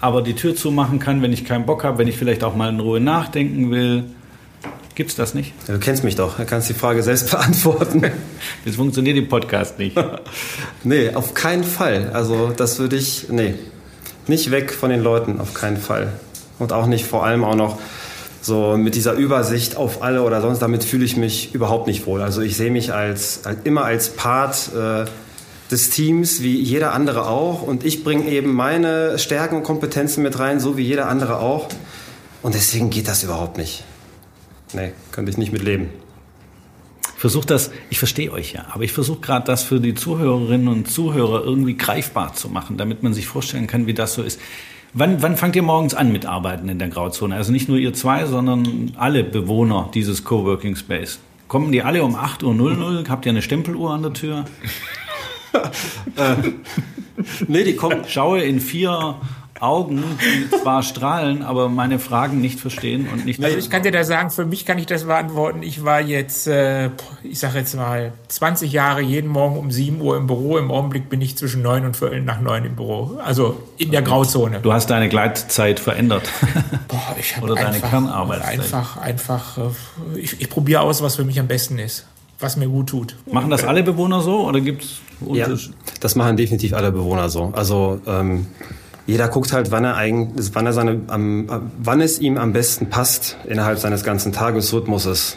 [0.00, 2.68] aber die Tür zumachen kann, wenn ich keinen Bock habe, wenn ich vielleicht auch mal
[2.68, 4.04] in Ruhe nachdenken will.
[4.94, 5.54] Gibt's das nicht?
[5.66, 8.02] Ja, du kennst mich doch, du kannst die Frage selbst beantworten.
[8.64, 9.96] Das funktioniert im Podcast nicht.
[10.84, 12.10] nee, auf keinen Fall.
[12.12, 13.54] Also das würde ich, nee,
[14.26, 16.12] nicht weg von den Leuten, auf keinen Fall.
[16.58, 17.78] Und auch nicht vor allem auch noch
[18.42, 22.22] so mit dieser Übersicht auf alle oder sonst, damit fühle ich mich überhaupt nicht wohl.
[22.22, 25.04] Also ich sehe mich als, immer als Part äh,
[25.70, 27.62] des Teams, wie jeder andere auch.
[27.62, 31.68] Und ich bringe eben meine Stärken und Kompetenzen mit rein, so wie jeder andere auch.
[32.42, 33.84] Und deswegen geht das überhaupt nicht.
[34.72, 35.90] Nee, könnte ich nicht mit leben.
[37.16, 40.90] Versuch das, ich verstehe euch ja, aber ich versuche gerade das für die Zuhörerinnen und
[40.90, 44.40] Zuhörer irgendwie greifbar zu machen, damit man sich vorstellen kann, wie das so ist.
[44.92, 47.36] Wann, wann fangt ihr morgens an mit Arbeiten in der Grauzone?
[47.36, 51.20] Also nicht nur ihr zwei, sondern alle Bewohner dieses Coworking Space.
[51.46, 53.04] Kommen die alle um 8.00 Uhr?
[53.08, 54.44] Habt ihr eine Stempeluhr an der Tür?
[56.16, 56.34] äh,
[57.46, 58.04] nee, die kommen.
[58.08, 59.16] Schaue in vier
[59.60, 63.42] Augen, die zwar strahlen, aber meine Fragen nicht verstehen und nicht.
[63.42, 65.62] Also ich kann dir da sagen, für mich kann ich das beantworten.
[65.62, 66.90] Ich war jetzt, äh,
[67.22, 70.58] ich sage jetzt mal, 20 Jahre jeden Morgen um 7 Uhr im Büro.
[70.58, 73.18] Im Augenblick bin ich zwischen 9 und Viertel nach 9 im Büro.
[73.24, 74.60] Also in der Grauzone.
[74.60, 76.30] Du hast deine Gleitzeit verändert.
[76.88, 78.60] Boah, ich habe Oder deine Kernarbeitszeit.
[78.60, 82.06] Einfach, einfach, äh, ich, ich probiere aus, was für mich am besten ist
[82.42, 83.16] was mir gut tut.
[83.30, 85.46] Machen das alle Bewohner so oder gibt es Ja,
[86.00, 87.52] das machen definitiv alle Bewohner so.
[87.54, 88.46] Also ähm,
[89.10, 92.90] jeder guckt halt, wann er eigentlich, wann er seine, am, wann es ihm am besten
[92.90, 95.36] passt innerhalb seines ganzen Tagesrhythmuses.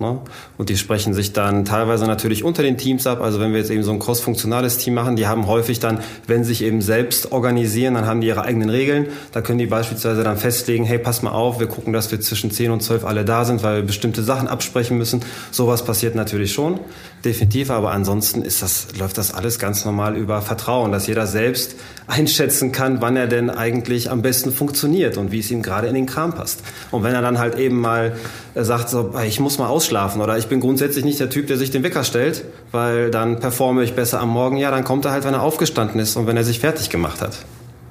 [0.00, 0.20] Ne?
[0.56, 3.20] Und die sprechen sich dann teilweise natürlich unter den Teams ab.
[3.20, 6.44] Also wenn wir jetzt eben so ein cross-funktionales Team machen, die haben häufig dann, wenn
[6.44, 9.08] sie sich eben selbst organisieren, dann haben die ihre eigenen Regeln.
[9.32, 12.52] Da können die beispielsweise dann festlegen, hey, pass mal auf, wir gucken, dass wir zwischen
[12.52, 15.22] 10 und 12 alle da sind, weil wir bestimmte Sachen absprechen müssen.
[15.50, 16.78] Sowas passiert natürlich schon,
[17.24, 17.70] definitiv.
[17.70, 21.76] Aber ansonsten ist das, läuft das alles ganz normal über Vertrauen, dass jeder selbst
[22.06, 25.94] einschätzen kann, wann er denn eigentlich am besten funktioniert und wie es ihm gerade in
[25.94, 26.62] den Kram passt.
[26.90, 28.16] Und wenn er dann halt eben mal
[28.54, 31.70] sagt, so, ich muss mal ausschlafen oder ich bin grundsätzlich nicht der Typ, der sich
[31.70, 35.24] den Wecker stellt, weil dann performe ich besser am Morgen, ja, dann kommt er halt,
[35.24, 37.38] wenn er aufgestanden ist und wenn er sich fertig gemacht hat.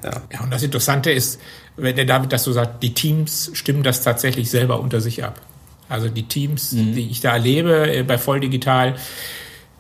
[0.04, 0.12] Ja.
[0.32, 1.40] ja, und das Interessante ist,
[1.76, 5.42] wenn der David das so sagt, die Teams stimmen das tatsächlich selber unter sich ab.
[5.90, 6.94] Also die Teams, mhm.
[6.94, 8.96] die ich da erlebe äh, bei Volldigital,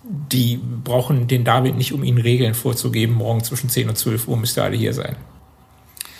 [0.03, 4.37] die brauchen den David nicht, um ihnen Regeln vorzugeben, morgen zwischen 10 und 12 Uhr
[4.37, 5.17] müsst ihr alle hier sein.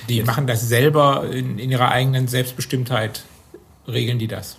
[0.10, 3.24] Die machen das selber in, in ihrer eigenen Selbstbestimmtheit,
[3.88, 4.58] regeln die das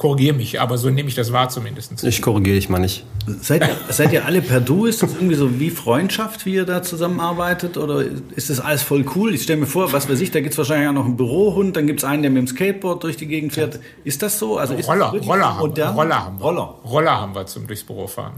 [0.00, 2.02] korrigiere mich, aber so nehme ich das wahr zumindest.
[2.02, 3.04] Ich korrigiere dich mal nicht.
[3.26, 4.86] Seid ihr, seid ihr alle per Du?
[4.86, 7.76] Ist das irgendwie so wie Freundschaft, wie ihr da zusammenarbeitet?
[7.76, 9.34] Oder ist das alles voll cool?
[9.34, 11.76] Ich stelle mir vor, was weiß ich, da gibt es wahrscheinlich auch noch einen Bürohund,
[11.76, 13.78] dann gibt es einen, der mit dem Skateboard durch die Gegend fährt.
[14.04, 14.56] Ist das so?
[14.56, 16.44] Also ist Roller, Roller, haben, Roller haben wir.
[16.44, 16.74] Roller.
[16.84, 18.32] Roller haben wir zum durchs Büro fahren.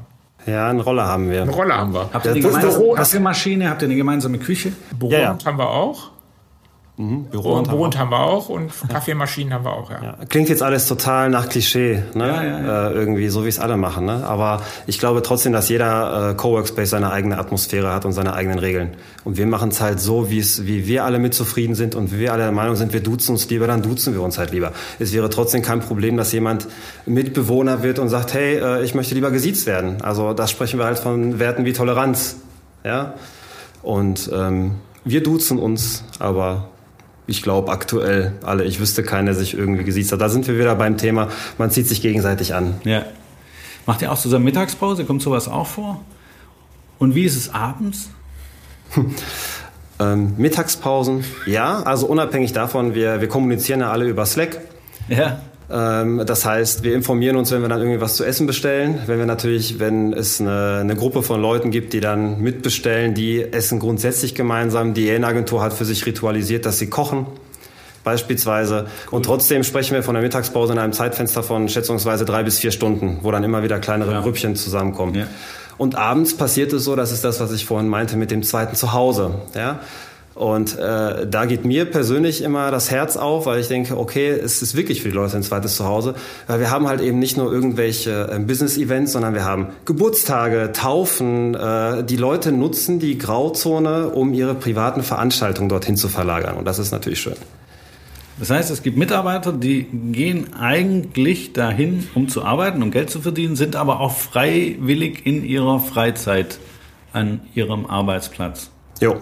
[0.47, 1.43] Ja, einen Roller haben wir.
[1.43, 2.11] Einen Roller haben wir.
[2.13, 3.71] Habt ihr eine gemeinsame Kaffeemaschine?
[3.71, 4.73] Habt ihr eine gemeinsame Küche?
[4.99, 5.39] Büro ja, ja.
[5.45, 6.11] haben wir auch.
[6.99, 10.03] Mhm, Büro und Brot haben wir auch und Kaffeemaschinen haben wir auch, ja.
[10.03, 10.17] ja.
[10.29, 12.27] Klingt jetzt alles total nach Klischee, ne?
[12.27, 14.05] Ja, ja, äh, irgendwie, so wie es alle machen.
[14.05, 14.27] Ne?
[14.27, 18.59] Aber ich glaube trotzdem, dass jeder äh, Coworkspace seine eigene Atmosphäre hat und seine eigenen
[18.59, 18.91] Regeln.
[19.25, 22.13] Und wir machen es halt so, wie es, wie wir alle mit zufrieden sind und
[22.13, 24.53] wie wir alle der Meinung sind, wir duzen uns lieber, dann duzen wir uns halt
[24.53, 24.73] lieber.
[24.99, 26.69] Es wäre trotzdem kein Problem, dass jemand
[27.07, 30.03] Mitbewohner wird und sagt, hey, äh, ich möchte lieber gesiezt werden.
[30.03, 32.37] Also da sprechen wir halt von Werten wie Toleranz.
[32.85, 33.15] Ja?
[33.83, 34.73] Und ähm,
[35.05, 36.69] wir duzen uns, aber
[37.27, 40.21] ich glaube aktuell alle, ich wüsste keiner, der sich irgendwie gesiezt hat.
[40.21, 42.75] Da sind wir wieder beim Thema, man zieht sich gegenseitig an.
[42.85, 43.05] Ja.
[43.87, 45.05] Macht ihr auch zusammen Mittagspause?
[45.05, 46.01] Kommt sowas auch vor?
[46.99, 48.11] Und wie ist es abends?
[50.01, 54.61] ähm, Mittagspausen, ja, also unabhängig davon, wir, wir kommunizieren ja alle über Slack.
[55.09, 55.41] Ja.
[55.73, 58.99] Ähm, das heißt, wir informieren uns, wenn wir dann irgendwie was zu essen bestellen.
[59.07, 63.41] Wenn wir natürlich, wenn es eine, eine Gruppe von Leuten gibt, die dann mitbestellen, die
[63.41, 64.93] essen grundsätzlich gemeinsam.
[64.93, 67.27] Die Agentur hat für sich ritualisiert, dass sie kochen
[68.05, 68.87] beispielsweise.
[69.07, 69.17] Cool.
[69.17, 72.73] Und trotzdem sprechen wir von der Mittagspause in einem Zeitfenster von schätzungsweise drei bis vier
[72.73, 74.21] Stunden, wo dann immer wieder kleinere ja.
[74.21, 75.15] Grüppchen zusammenkommen.
[75.15, 75.27] Ja.
[75.79, 78.77] Und abends passiert es so, das ist das, was ich vorhin meinte mit dem zweiten
[78.77, 79.37] Zuhause.
[79.55, 79.81] Ja?
[80.35, 84.63] Und äh, da geht mir persönlich immer das Herz auf, weil ich denke, okay, es
[84.63, 86.15] ist wirklich für die Leute ein zweites Zuhause.
[86.47, 91.55] Weil wir haben halt eben nicht nur irgendwelche äh, Business-Events, sondern wir haben Geburtstage, Taufen.
[91.55, 96.57] Äh, die Leute nutzen die Grauzone, um ihre privaten Veranstaltungen dorthin zu verlagern.
[96.57, 97.37] Und das ist natürlich schön.
[98.39, 103.21] Das heißt, es gibt Mitarbeiter, die gehen eigentlich dahin, um zu arbeiten, um Geld zu
[103.21, 106.59] verdienen, sind aber auch freiwillig in ihrer Freizeit
[107.13, 108.71] an ihrem Arbeitsplatz.
[109.01, 109.21] Jo.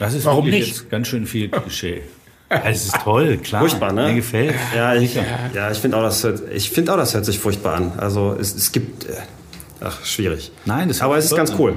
[0.00, 0.66] Das ist Warum nicht?
[0.66, 2.02] jetzt ganz schön viel Klischee.
[2.64, 3.60] Es ist toll, klar.
[3.60, 4.08] Furchtbar, ne?
[4.08, 4.56] Mir gefällt.
[4.74, 5.22] Ja, ich, ja.
[5.54, 7.92] ja, ich finde auch, das hört, ich finde auch, das hört sich furchtbar an.
[7.96, 9.12] Also es, es gibt, äh,
[9.80, 10.50] ach, schwierig.
[10.64, 11.76] Nein, das Aber es ist ganz cool.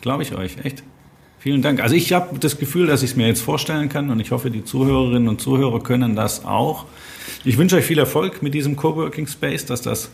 [0.00, 0.82] Glaube ich euch, echt.
[1.40, 1.82] Vielen Dank.
[1.82, 4.50] Also ich habe das Gefühl, dass ich es mir jetzt vorstellen kann und ich hoffe,
[4.50, 6.86] die Zuhörerinnen und Zuhörer können das auch.
[7.44, 10.08] Ich wünsche euch viel Erfolg mit diesem Coworking Space, dass das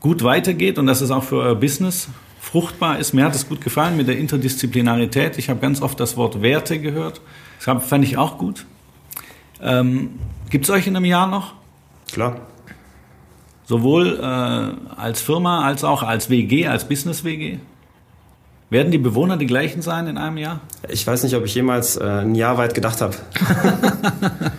[0.00, 2.08] gut weitergeht und dass es auch für euer Business
[2.46, 3.12] fruchtbar ist.
[3.12, 5.36] Mir hat es gut gefallen mit der Interdisziplinarität.
[5.36, 7.20] Ich habe ganz oft das Wort Werte gehört.
[7.64, 8.66] Das fand ich auch gut.
[9.60, 11.54] Ähm, Gibt es euch in einem Jahr noch?
[12.12, 12.40] Klar.
[13.64, 17.58] Sowohl äh, als Firma als auch als WG, als Business-WG?
[18.70, 20.60] Werden die Bewohner die gleichen sein in einem Jahr?
[20.88, 23.16] Ich weiß nicht, ob ich jemals äh, ein Jahr weit gedacht habe.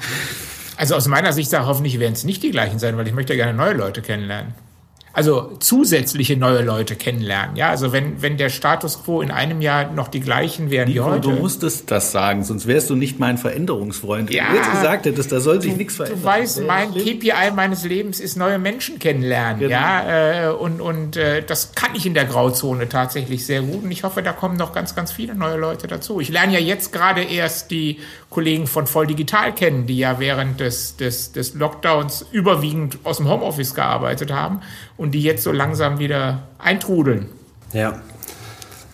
[0.78, 3.54] also aus meiner Sicht hoffentlich werden es nicht die gleichen sein, weil ich möchte gerne
[3.54, 4.67] neue Leute kennenlernen
[5.14, 7.56] also zusätzliche neue Leute kennenlernen.
[7.56, 11.00] Ja, also wenn, wenn der Status quo in einem Jahr noch die gleichen wären wie
[11.00, 11.22] heute.
[11.22, 14.32] Du musstest das sagen, sonst wärst du nicht mein Veränderungsfreund.
[14.32, 16.22] Ja, Wenn du jetzt gesagt hättest, da soll sich nichts verändern.
[16.22, 19.60] Du weißt, mein KPI meines Lebens ist neue Menschen kennenlernen.
[19.60, 19.72] Genau.
[19.72, 23.84] Ja, äh, und, und äh, das kann ich in der Grauzone tatsächlich sehr gut.
[23.84, 26.20] Und ich hoffe, da kommen noch ganz, ganz viele neue Leute dazu.
[26.20, 30.60] Ich lerne ja jetzt gerade erst die Kollegen von Voll Digital kennen, die ja während
[30.60, 34.62] des, des, des Lockdowns überwiegend aus dem Homeoffice gearbeitet haben
[34.98, 37.30] und die jetzt so langsam wieder eintrudeln.
[37.74, 38.02] Ja.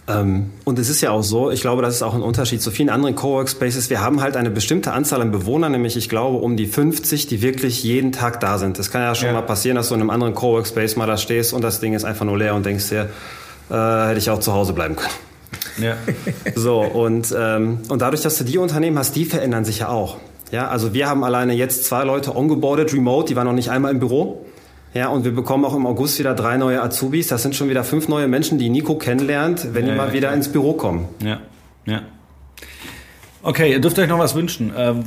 [0.08, 2.72] Ähm, und es ist ja auch so, ich glaube, das ist auch ein Unterschied zu
[2.72, 3.90] vielen anderen Coworkspaces.
[3.90, 7.42] Wir haben halt eine bestimmte Anzahl an Bewohnern, nämlich ich glaube um die 50, die
[7.42, 8.78] wirklich jeden Tag da sind.
[8.78, 9.34] Das kann ja schon ja.
[9.34, 12.04] mal passieren, dass du in einem anderen Coworkspace mal da stehst und das Ding ist
[12.04, 13.10] einfach nur leer und denkst dir,
[13.70, 15.33] äh, hätte ich auch zu Hause bleiben können.
[15.80, 15.96] Ja.
[16.56, 20.18] so, und, ähm, und dadurch, dass du die Unternehmen hast, die verändern sich ja auch.
[20.52, 23.92] Ja, also wir haben alleine jetzt zwei Leute ongeboardet, remote, die waren noch nicht einmal
[23.92, 24.46] im Büro.
[24.94, 27.28] Ja, und wir bekommen auch im August wieder drei neue Azubis.
[27.28, 30.14] Das sind schon wieder fünf neue Menschen, die Nico kennenlernt, wenn Ja, die mal ja,
[30.14, 30.36] wieder klar.
[30.36, 31.08] ins Büro kommen.
[31.24, 31.40] Ja,
[31.88, 32.02] ja.
[33.42, 34.72] Okay, ihr dürft euch noch was wünschen.
[34.78, 35.04] Ähm,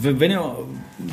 [0.00, 0.42] wenn ihr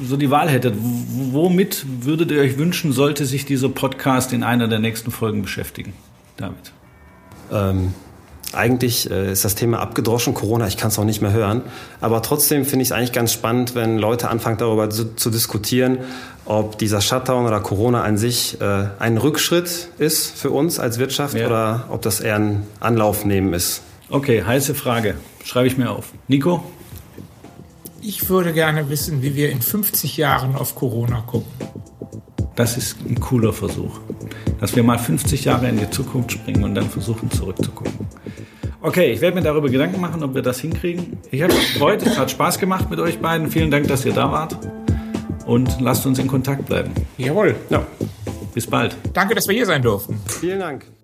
[0.05, 4.69] so die Wahl hättet, womit würdet ihr euch wünschen, sollte sich dieser Podcast in einer
[4.69, 5.93] der nächsten Folgen beschäftigen?
[6.37, 6.71] David.
[7.51, 7.93] Ähm,
[8.53, 11.61] eigentlich äh, ist das Thema abgedroschen, Corona, ich kann es auch nicht mehr hören.
[12.01, 15.99] Aber trotzdem finde ich es eigentlich ganz spannend, wenn Leute anfangen darüber zu, zu diskutieren,
[16.45, 21.35] ob dieser Shutdown oder Corona an sich äh, ein Rückschritt ist für uns als Wirtschaft
[21.35, 21.47] Ja.
[21.47, 23.81] oder ob das eher ein Anlauf nehmen ist.
[24.09, 25.15] Okay, heiße Frage.
[25.43, 26.05] Schreibe ich mir auf.
[26.29, 26.63] Nico?
[28.01, 31.51] Ich würde gerne wissen, wie wir in 50 Jahren auf Corona gucken.
[32.57, 33.99] Das ist ein cooler Versuch.
[34.59, 37.93] Dass wir mal 50 Jahre in die Zukunft springen und dann versuchen zurückzugucken.
[38.81, 41.17] Okay, ich werde mir darüber Gedanken machen, ob wir das hinkriegen.
[41.29, 43.49] Ich habe mich gefreut, es hat Spaß gemacht mit euch beiden.
[43.51, 44.57] Vielen Dank, dass ihr da wart.
[45.45, 46.91] Und lasst uns in Kontakt bleiben.
[47.17, 47.55] Jawohl.
[47.69, 47.85] Ja,
[48.53, 48.97] Bis bald.
[49.13, 50.19] Danke, dass wir hier sein durften.
[50.25, 50.96] vielen Dank.